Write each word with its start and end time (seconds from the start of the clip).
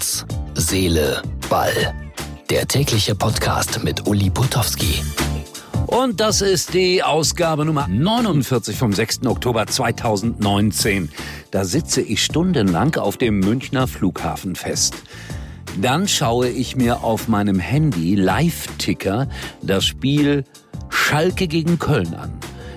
Herz, 0.00 0.24
Seele, 0.54 1.20
Ball. 1.50 1.94
Der 2.48 2.66
tägliche 2.66 3.14
Podcast 3.14 3.84
mit 3.84 4.08
Uli 4.08 4.30
Putowski. 4.30 5.02
Und 5.88 6.20
das 6.20 6.40
ist 6.40 6.72
die 6.72 7.02
Ausgabe 7.02 7.66
Nummer 7.66 7.86
49 7.86 8.78
vom 8.78 8.94
6. 8.94 9.26
Oktober 9.26 9.66
2019. 9.66 11.10
Da 11.50 11.66
sitze 11.66 12.00
ich 12.00 12.24
stundenlang 12.24 12.96
auf 12.96 13.18
dem 13.18 13.40
Münchner 13.40 13.86
Flughafen 13.86 14.56
fest. 14.56 14.94
Dann 15.78 16.08
schaue 16.08 16.48
ich 16.48 16.76
mir 16.76 17.04
auf 17.04 17.28
meinem 17.28 17.58
Handy 17.58 18.14
Live-Ticker 18.14 19.28
das 19.60 19.84
Spiel 19.84 20.44
Schalke 20.88 21.46
gegen 21.46 21.78
Köln 21.78 22.14
an. 22.14 22.32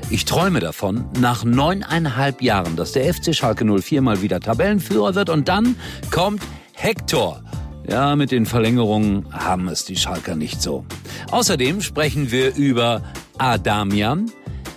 Ich 0.09 0.25
träume 0.25 0.59
davon, 0.59 1.05
nach 1.21 1.45
neuneinhalb 1.45 2.41
Jahren, 2.41 2.75
dass 2.75 2.91
der 2.91 3.11
FC 3.13 3.33
Schalke 3.33 3.63
04 3.63 4.01
mal 4.01 4.21
wieder 4.21 4.41
Tabellenführer 4.41 5.15
wird 5.15 5.29
und 5.29 5.47
dann 5.47 5.77
kommt 6.11 6.41
Hector. 6.73 7.41
Ja, 7.87 8.15
mit 8.15 8.31
den 8.31 8.45
Verlängerungen 8.45 9.25
haben 9.31 9.67
es 9.67 9.85
die 9.85 9.97
Schalker 9.97 10.35
nicht 10.35 10.61
so. 10.61 10.85
Außerdem 11.31 11.81
sprechen 11.81 12.31
wir 12.31 12.55
über 12.55 13.01
Adamian, 13.37 14.31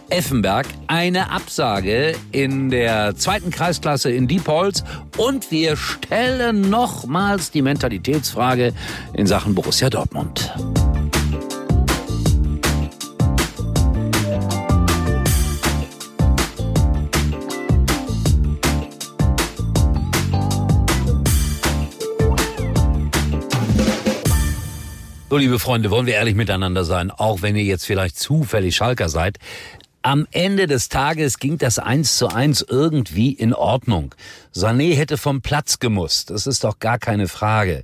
Effenberg, 0.09 0.67
eine 0.87 1.31
Absage 1.31 2.15
in 2.33 2.71
der 2.71 3.17
zweiten 3.17 3.51
Kreisklasse 3.51 4.11
in 4.11 4.29
Diepholz 4.29 4.85
und 5.17 5.51
wir 5.51 5.77
stellen 5.77 6.69
nochmals 6.69 7.51
die 7.51 7.63
Mentalitätsfrage 7.63 8.73
in 9.15 9.27
Sachen 9.27 9.55
Borussia 9.55 9.91
Dortmund. 9.91 10.53
So, 25.29 25.39
liebe 25.39 25.59
Freunde, 25.59 25.91
wollen 25.91 26.07
wir 26.07 26.15
ehrlich 26.15 26.37
miteinander 26.37 26.85
sein, 26.85 27.11
auch 27.11 27.43
wenn 27.43 27.57
ihr 27.57 27.65
jetzt 27.65 27.85
vielleicht 27.85 28.17
zufällig 28.17 28.77
Schalker 28.77 29.09
seid. 29.09 29.39
Am 30.03 30.29
Ende 30.31 30.69
des 30.69 30.89
Tages 30.89 31.41
ging 31.41 31.59
das 31.59 31.81
eins 31.81 32.17
zu 32.17 32.29
eins 32.29 32.65
irgendwie 32.69 33.33
in 33.33 33.53
Ordnung. 33.53 34.15
Sané 34.55 34.95
hätte 34.95 35.17
vom 35.17 35.43
Platz 35.43 35.81
gemusst, 35.81 36.31
das 36.31 36.47
ist 36.47 36.63
doch 36.63 36.79
gar 36.79 37.01
keine 37.01 37.27
Frage. 37.27 37.83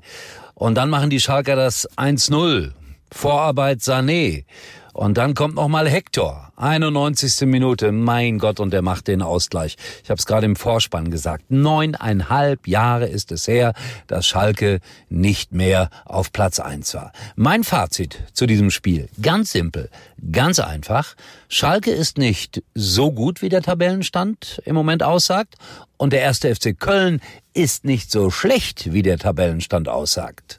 Und 0.55 0.77
dann 0.77 0.89
machen 0.89 1.11
die 1.11 1.19
Schalker 1.19 1.57
das 1.57 1.91
1-0. 1.97 2.71
Vorarbeit 3.11 3.81
Sané. 3.81 4.45
Und 4.93 5.17
dann 5.17 5.35
kommt 5.35 5.55
noch 5.55 5.69
mal 5.69 5.89
Hector, 5.89 6.53
91. 6.57 7.47
Minute, 7.49 7.93
mein 7.93 8.39
Gott, 8.39 8.61
und 8.61 8.75
er 8.75 8.83
macht 8.83 9.09
den 9.09 9.23
Ausgleich. 9.23 9.77
Ich 10.05 10.11
habe 10.11 10.19
es 10.19 10.27
gerade 10.27 10.45
im 10.45 10.55
Vorspann 10.55 11.11
gesagt. 11.11 11.45
Neuneinhalb 11.49 12.69
Jahre 12.69 13.07
ist 13.07 13.33
es 13.33 13.49
her, 13.49 13.73
dass 14.07 14.27
Schalke 14.27 14.81
nicht 15.09 15.53
mehr 15.53 15.89
auf 16.05 16.31
Platz 16.31 16.61
eins 16.61 16.93
war. 16.95 17.13
Mein 17.37 17.65
Fazit 17.65 18.19
zu 18.35 18.47
diesem 18.47 18.71
Spiel, 18.71 19.09
ganz 19.21 19.53
simpel, 19.53 19.89
ganz 20.31 20.59
einfach. 20.59 21.15
Schalke 21.49 21.91
ist 21.91 22.19
nicht 22.19 22.63
so 22.75 23.13
gut, 23.13 23.41
wie 23.41 23.49
der 23.49 23.63
Tabellenstand 23.63 24.61
im 24.67 24.75
Moment 24.75 25.03
aussagt, 25.03 25.55
und 25.97 26.13
der 26.13 26.21
erste 26.21 26.53
FC 26.53 26.79
Köln 26.79 27.21
ist 27.55 27.85
nicht 27.85 28.11
so 28.11 28.31
schlecht, 28.31 28.93
wie 28.93 29.03
der 29.03 29.19
Tabellenstand 29.19 29.89
aussagt. 29.89 30.59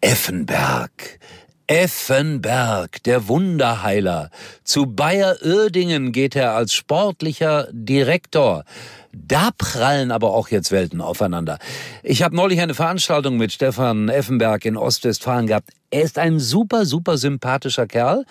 Effenberg. 0.00 1.20
Effenberg, 1.70 3.00
der 3.04 3.28
Wunderheiler. 3.28 4.30
Zu 4.64 4.86
Bayer 4.86 5.36
Uerdingen 5.40 6.10
geht 6.10 6.34
er 6.34 6.54
als 6.56 6.74
sportlicher 6.74 7.68
Direktor. 7.70 8.64
Da 9.12 9.50
prallen 9.56 10.10
aber 10.10 10.34
auch 10.34 10.48
jetzt 10.48 10.72
Welten 10.72 11.00
aufeinander. 11.00 11.60
Ich 12.02 12.24
habe 12.24 12.34
neulich 12.34 12.60
eine 12.60 12.74
Veranstaltung 12.74 13.36
mit 13.36 13.52
Stefan 13.52 14.08
Effenberg 14.08 14.64
in 14.64 14.76
Ostwestfalen 14.76 15.46
gehabt. 15.46 15.70
Er 15.92 16.02
ist 16.02 16.18
ein 16.18 16.38
super, 16.38 16.86
super 16.86 17.18
sympathischer 17.18 17.88
Kerl, 17.88 18.24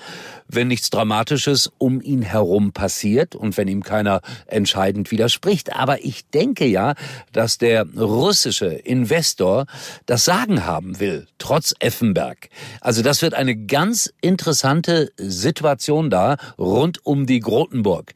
wenn 0.47 0.69
nichts 0.69 0.89
Dramatisches 0.91 1.69
um 1.77 2.01
ihn 2.01 2.21
herum 2.21 2.71
passiert 2.71 3.35
und 3.35 3.57
wenn 3.57 3.67
ihm 3.67 3.83
keiner 3.83 4.21
entscheidend 4.47 5.11
widerspricht. 5.11 5.75
Aber 5.75 6.05
ich 6.05 6.25
denke 6.29 6.65
ja, 6.65 6.95
dass 7.33 7.57
der 7.57 7.85
russische 7.97 8.67
Investor 8.67 9.65
das 10.05 10.23
Sagen 10.23 10.65
haben 10.65 11.01
will, 11.01 11.27
trotz 11.37 11.75
Effenberg. 11.79 12.47
Also 12.79 13.01
das 13.01 13.21
wird 13.21 13.33
eine 13.33 13.57
ganz 13.57 14.13
interessante 14.21 15.11
Situation 15.17 16.09
da 16.09 16.37
rund 16.57 17.05
um 17.05 17.25
die 17.25 17.41
Grotenburg. 17.41 18.13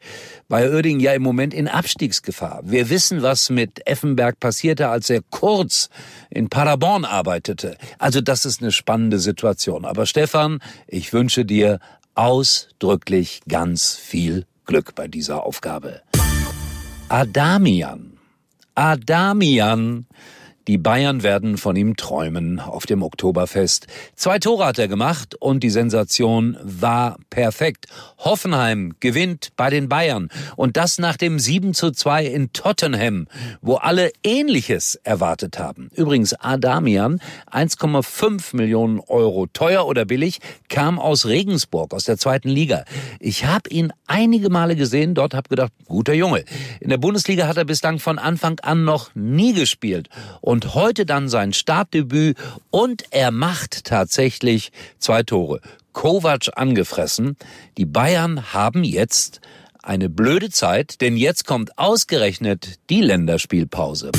Bei 0.48 0.70
Oerding 0.70 1.00
ja 1.00 1.12
im 1.12 1.22
Moment 1.22 1.52
in 1.52 1.68
Abstiegsgefahr. 1.68 2.62
Wir 2.64 2.88
wissen, 2.88 3.20
was 3.20 3.50
mit 3.50 3.86
Effenberg 3.86 4.40
passierte, 4.40 4.88
als 4.88 5.10
er 5.10 5.20
kurz 5.30 5.90
in 6.30 6.48
Paderborn 6.48 7.04
arbeitete. 7.04 7.76
Also 7.98 8.22
das 8.22 8.46
ist 8.46 8.62
eine 8.62 8.72
spannende 8.72 9.18
Situation. 9.18 9.33
Aber 9.84 10.06
Stefan, 10.06 10.60
ich 10.86 11.12
wünsche 11.12 11.44
dir 11.44 11.80
ausdrücklich 12.14 13.40
ganz 13.48 13.96
viel 13.96 14.46
Glück 14.66 14.94
bei 14.94 15.08
dieser 15.08 15.44
Aufgabe. 15.44 16.02
Adamian. 17.08 18.18
Adamian 18.74 20.06
die 20.66 20.78
Bayern 20.78 21.22
werden 21.22 21.58
von 21.58 21.76
ihm 21.76 21.96
träumen 21.96 22.58
auf 22.58 22.86
dem 22.86 23.02
Oktoberfest. 23.02 23.86
Zwei 24.16 24.38
Tore 24.38 24.64
hat 24.64 24.78
er 24.78 24.88
gemacht 24.88 25.34
und 25.34 25.62
die 25.62 25.70
Sensation 25.70 26.56
war 26.62 27.18
perfekt. 27.30 27.86
Hoffenheim 28.18 28.94
gewinnt 29.00 29.50
bei 29.56 29.68
den 29.70 29.88
Bayern 29.88 30.28
und 30.56 30.76
das 30.76 30.98
nach 30.98 31.16
dem 31.16 31.38
7 31.38 31.74
zu 31.74 31.90
2 31.90 32.26
in 32.26 32.52
Tottenham, 32.52 33.26
wo 33.60 33.74
alle 33.74 34.10
Ähnliches 34.22 34.94
erwartet 35.04 35.58
haben. 35.58 35.90
Übrigens 35.94 36.32
Adamian, 36.34 37.20
1,5 37.50 38.56
Millionen 38.56 39.00
Euro 39.00 39.46
teuer 39.46 39.86
oder 39.86 40.04
billig, 40.04 40.38
kam 40.68 40.98
aus 40.98 41.26
Regensburg, 41.26 41.92
aus 41.92 42.04
der 42.04 42.18
zweiten 42.18 42.48
Liga. 42.48 42.84
Ich 43.20 43.44
habe 43.44 43.68
ihn 43.68 43.92
einige 44.06 44.48
Male 44.50 44.76
gesehen, 44.76 45.14
dort 45.14 45.34
habe 45.34 45.48
gedacht, 45.48 45.72
guter 45.86 46.14
Junge. 46.14 46.44
In 46.80 46.88
der 46.88 46.98
Bundesliga 46.98 47.46
hat 47.46 47.56
er 47.56 47.64
bislang 47.64 47.98
von 47.98 48.18
Anfang 48.18 48.60
an 48.60 48.84
noch 48.84 49.14
nie 49.14 49.52
gespielt. 49.52 50.08
Und 50.40 50.53
und 50.54 50.76
heute 50.76 51.04
dann 51.04 51.28
sein 51.28 51.52
Startdebüt 51.52 52.36
und 52.70 53.06
er 53.10 53.32
macht 53.32 53.86
tatsächlich 53.86 54.70
zwei 55.00 55.24
Tore. 55.24 55.60
Kovac 55.92 56.48
angefressen. 56.54 57.36
Die 57.76 57.84
Bayern 57.84 58.52
haben 58.52 58.84
jetzt 58.84 59.40
eine 59.82 60.08
blöde 60.08 60.50
Zeit, 60.50 61.00
denn 61.00 61.16
jetzt 61.16 61.44
kommt 61.44 61.76
ausgerechnet 61.76 62.78
die 62.88 63.00
Länderspielpause. 63.00 64.12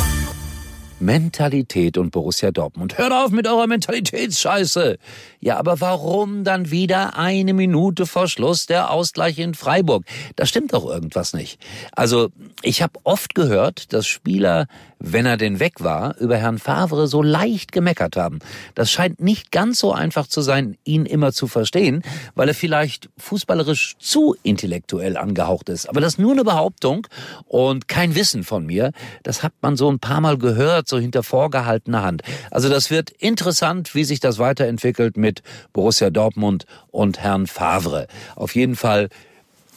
Mentalität 1.00 1.98
und 1.98 2.12
Borussia 2.12 2.52
Dortmund. 2.52 2.98
Hört 2.98 3.12
auf 3.12 3.32
mit 3.32 3.48
eurer 3.48 3.68
Mentalitätsscheiße. 3.68 4.98
Ja, 5.42 5.58
aber 5.58 5.82
warum 5.82 6.44
dann 6.44 6.72
wieder 6.72 7.18
eine 7.18 7.54
Minute 7.54 8.06
vor 8.06 8.28
Schluss 8.28 8.66
der 8.66 8.90
Ausgleich 8.90 9.38
in 9.38 9.54
Freiburg? 9.54 10.06
Da 10.36 10.46
stimmt 10.46 10.74
doch 10.74 10.86
irgendwas 10.86 11.34
nicht. 11.34 11.60
Also, 11.92 12.30
ich 12.62 12.82
habe 12.82 13.00
oft 13.04 13.36
gehört, 13.36 13.94
dass 13.94 14.08
Spieler, 14.08 14.68
wenn 15.00 15.26
er 15.26 15.38
denn 15.38 15.60
weg 15.60 15.84
war, 15.84 16.18
über 16.18 16.38
Herrn 16.38 16.58
Favre 16.58 17.08
so 17.08 17.22
leicht 17.22 17.72
gemeckert 17.74 18.16
haben. 18.16 18.40
Das 18.74 18.90
scheint 18.90 19.22
nicht 19.22 19.52
ganz 19.52 19.80
so 19.80 19.92
einfach 19.92 20.28
zu 20.28 20.42
sein, 20.42 20.78
ihn 20.86 21.06
immer 21.06 21.34
zu 21.34 21.48
verstehen, 21.48 22.02
weil 22.34 22.48
er 22.48 22.56
vielleicht 22.56 23.10
fußballerisch 23.18 23.98
zu 24.00 24.36
intellektuell 24.44 25.18
angehaucht 25.18 25.70
ist. 25.70 25.90
Aber 25.90 26.00
das 26.00 26.14
ist 26.14 26.20
nur 26.20 26.32
eine 26.32 26.44
Behauptung 26.44 27.06
und 27.46 27.88
kein 27.88 28.16
Wissen 28.16 28.44
von 28.44 28.66
mir. 28.66 28.92
Das 29.24 29.44
hat 29.44 29.54
man 29.62 29.76
so 29.76 29.92
ein 29.92 30.00
paar 30.00 30.22
Mal 30.22 30.38
gehört, 30.38 30.85
so 30.88 31.00
hinter 31.00 31.24
vorgehaltener 31.24 32.04
Hand. 32.04 32.22
Also 32.52 32.70
das 32.70 32.90
wird 32.90 33.10
interessant, 33.10 33.96
wie 33.96 34.04
sich 34.04 34.20
das 34.20 34.40
weiterentwickelt 34.40 35.18
mit 35.18 35.42
Borussia 35.74 36.10
Dortmund 36.10 36.66
und 36.92 37.20
Herrn 37.20 37.48
Favre. 37.48 38.08
Auf 38.36 38.56
jeden 38.56 38.76
Fall 38.76 39.10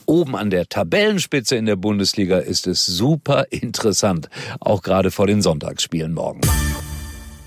oben 0.07 0.37
an 0.37 0.51
der 0.51 0.69
Tabellenspitze 0.69 1.57
in 1.57 1.67
der 1.67 1.77
Bundesliga 1.77 2.39
ist 2.39 2.67
es 2.67 2.87
super 2.87 3.47
interessant, 3.51 4.29
auch 4.59 4.83
gerade 4.83 5.11
vor 5.11 5.27
den 5.27 5.43
Sonntagsspielen 5.43 6.15
morgen. 6.15 6.41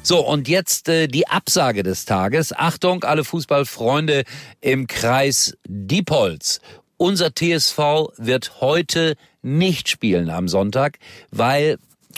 So, 0.04 0.26
und 0.26 0.48
jetzt 0.48 0.90
äh, 0.90 1.08
die 1.08 1.28
Absage 1.28 1.84
des 1.84 2.06
Tages. 2.06 2.54
Achtung, 2.54 3.04
alle 3.04 3.24
Fußballfreunde 3.24 4.24
im 4.60 4.88
Kreis 4.88 5.56
Diepholz. 5.68 6.60
Unser 6.98 7.34
TSV 7.36 8.10
wird 8.18 8.62
heute 8.62 9.16
nicht 9.44 9.90
spielen 9.90 10.30
am 10.30 10.48
Sonntag, 10.48 10.98
weil 11.30 11.78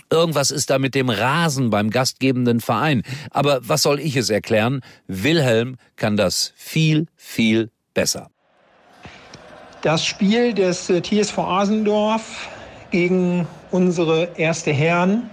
Irgendwas 0.09 0.51
ist 0.51 0.69
da 0.69 0.79
mit 0.79 0.95
dem 0.95 1.09
Rasen 1.09 1.69
beim 1.69 1.89
gastgebenden 1.89 2.59
Verein. 2.59 3.03
Aber 3.31 3.59
was 3.61 3.81
soll 3.81 3.99
ich 3.99 4.15
es 4.15 4.29
erklären? 4.29 4.81
Wilhelm 5.07 5.77
kann 5.95 6.17
das 6.17 6.53
viel, 6.55 7.07
viel 7.15 7.71
besser. 7.93 8.29
Das 9.81 10.05
Spiel 10.05 10.53
des 10.53 10.89
äh, 10.89 11.01
TSV 11.01 11.37
Asendorf 11.39 12.47
gegen 12.91 13.47
unsere 13.71 14.29
erste 14.37 14.71
Herren 14.71 15.29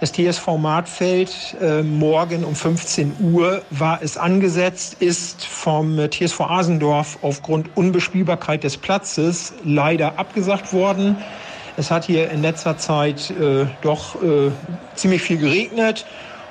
des 0.00 0.12
TSV 0.12 0.58
Martfeld 0.58 1.56
äh, 1.60 1.82
morgen 1.82 2.44
um 2.44 2.54
15 2.54 3.16
Uhr 3.32 3.62
war 3.70 4.00
es 4.02 4.16
angesetzt, 4.16 4.96
ist 5.00 5.44
vom 5.44 5.98
äh, 5.98 6.08
TSV 6.08 6.40
Asendorf 6.42 7.18
aufgrund 7.22 7.76
Unbespielbarkeit 7.76 8.62
des 8.62 8.76
Platzes 8.76 9.54
leider 9.64 10.18
abgesagt 10.18 10.72
worden. 10.72 11.16
Es 11.78 11.92
hat 11.92 12.06
hier 12.06 12.28
in 12.30 12.42
letzter 12.42 12.76
Zeit 12.76 13.30
äh, 13.30 13.66
doch 13.82 14.20
äh, 14.20 14.50
ziemlich 14.96 15.22
viel 15.22 15.38
geregnet 15.38 16.06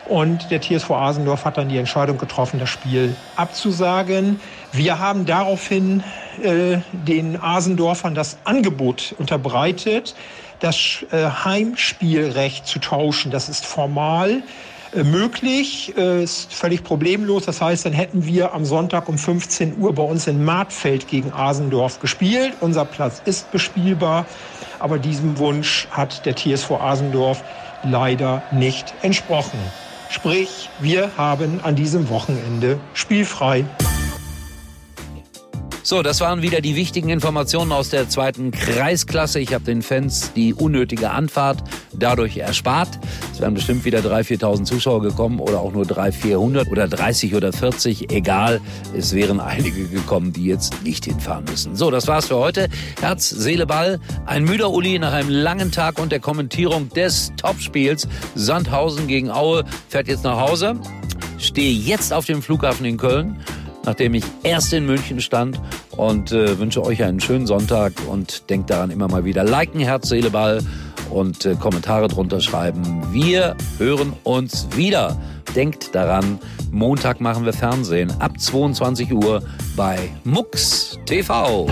und 0.06 0.52
der 0.52 0.62
TSV 0.62 0.90
Asendorf 0.92 1.44
hat 1.44 1.58
dann 1.58 1.68
die 1.68 1.76
Entscheidung 1.76 2.18
getroffen, 2.18 2.60
das 2.60 2.70
Spiel 2.70 3.14
abzusagen. 3.36 4.40
Wir 4.72 5.00
haben 5.00 5.26
daraufhin 5.26 6.02
äh, 6.42 6.78
den 6.94 7.38
Asendorfern 7.42 8.16
das 8.16 8.38
Angebot 8.46 9.16
unterbreitet, 9.18 10.16
das 10.60 11.06
äh, 11.12 11.26
Heimspielrecht 11.26 12.66
zu 12.66 12.80
tauschen. 12.80 13.30
Das 13.30 13.50
ist 13.50 13.66
formal 13.66 14.44
möglich, 14.94 15.94
äh, 15.98 16.24
ist 16.24 16.54
völlig 16.54 16.84
problemlos. 16.84 17.46
Das 17.46 17.62
heißt, 17.62 17.86
dann 17.86 17.94
hätten 17.94 18.26
wir 18.26 18.54
am 18.54 18.66
Sonntag 18.66 19.10
um 19.10 19.18
15 19.18 19.78
Uhr 19.80 19.94
bei 19.94 20.04
uns 20.04 20.28
in 20.28 20.44
Martfeld 20.44 21.08
gegen 21.08 21.32
Asendorf 21.34 22.00
gespielt. 22.00 22.54
Unser 22.62 22.86
Platz 22.86 23.22
ist 23.26 23.52
bespielbar, 23.52 24.26
aber 24.80 25.00
diesem 25.00 25.38
Wunsch 25.38 25.88
hat 25.92 26.26
der 26.26 26.36
TSV 26.36 26.72
Asendorf 26.72 27.44
leider 27.84 28.44
nicht 28.52 28.94
entsprochen. 29.02 29.60
Sprich, 30.10 30.70
wir 30.80 31.12
haben 31.18 31.60
an 31.64 31.76
diesem 31.76 32.10
Wochenende 32.10 32.80
spielfrei. 32.94 33.66
So, 35.84 36.02
das 36.02 36.20
waren 36.20 36.42
wieder 36.42 36.60
die 36.60 36.76
wichtigen 36.76 37.08
Informationen 37.08 37.72
aus 37.72 37.88
der 37.88 38.10
zweiten 38.10 38.52
Kreisklasse. 38.52 39.40
Ich 39.40 39.54
habe 39.54 39.64
den 39.64 39.82
Fans 39.82 40.34
die 40.34 40.54
unnötige 40.54 41.12
Anfahrt 41.12 41.64
dadurch 41.94 42.36
erspart. 42.36 43.00
Es 43.38 43.42
wären 43.42 43.54
bestimmt 43.54 43.86
wieder 43.86 44.00
3.000, 44.00 44.40
4.000 44.42 44.64
Zuschauer 44.64 45.02
gekommen 45.04 45.40
oder 45.40 45.60
auch 45.60 45.72
nur 45.72 45.86
300, 45.86 46.16
400 46.16 46.72
oder 46.72 46.88
30 46.88 47.36
oder 47.36 47.54
40. 47.54 48.12
Egal, 48.12 48.60
es 48.98 49.14
wären 49.14 49.40
einige 49.40 49.88
gekommen, 49.90 50.34
die 50.34 50.46
jetzt 50.46 50.82
nicht 50.84 51.06
hinfahren 51.06 51.46
müssen. 51.46 51.76
So, 51.76 51.92
das 51.92 52.08
war's 52.08 52.26
für 52.26 52.38
heute. 52.38 52.68
Herz, 53.00 53.30
Seele, 53.30 53.68
Ball. 53.68 54.00
Ein 54.26 54.44
müder 54.44 54.72
Uli 54.72 54.98
nach 54.98 55.14
einem 55.14 55.30
langen 55.30 55.72
Tag 55.72 56.00
und 56.00 56.12
der 56.12 56.20
Kommentierung 56.20 56.90
des 56.90 57.32
Topspiels. 57.38 58.08
Sandhausen 58.34 59.06
gegen 59.06 59.30
Aue 59.30 59.66
fährt 59.88 60.08
jetzt 60.08 60.24
nach 60.24 60.40
Hause. 60.40 60.74
Stehe 61.38 61.72
jetzt 61.72 62.14
auf 62.14 62.26
dem 62.26 62.42
Flughafen 62.42 62.88
in 62.88 62.98
Köln 62.98 63.40
nachdem 63.86 64.16
ich 64.16 64.24
erst 64.44 64.74
in 64.74 64.86
München 64.86 65.22
stand 65.22 65.62
und 65.92 66.34
äh, 66.34 66.60
wünsche 66.60 66.84
euch 66.84 67.04
einen 67.04 67.22
schönen 67.22 67.48
Sonntag 67.48 67.94
und 68.10 68.50
denkt 68.50 68.70
daran 68.70 68.92
immer 68.92 69.08
mal 69.08 69.24
wieder 69.24 69.46
liken, 69.46 69.80
Herz, 69.80 70.10
Seele, 70.10 70.30
Ball 70.30 70.60
und 71.10 71.46
äh, 71.46 71.56
Kommentare 71.56 72.08
drunter 72.08 72.40
schreiben. 72.42 73.04
Wir 73.12 73.56
hören 73.78 74.14
uns 74.24 74.68
wieder. 74.76 75.18
Denkt 75.56 75.96
daran, 75.96 76.40
Montag 76.72 77.22
machen 77.22 77.46
wir 77.46 77.54
Fernsehen 77.54 78.12
ab 78.20 78.40
22 78.40 79.14
Uhr 79.14 79.42
bei 79.76 79.98
MUX 80.24 81.00
TV. 81.06 81.68